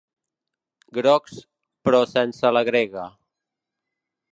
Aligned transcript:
Grocs, 0.99 1.37
però 1.87 2.01
sense 2.15 2.55
la 2.59 2.67
grega. 2.73 3.09